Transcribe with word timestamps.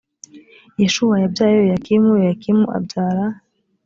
yeshuwa 0.81 1.15
yabyaye 1.23 1.55
yoyakimu 1.57 2.07
yoyakimu 2.15 2.65
abyara 2.77 3.25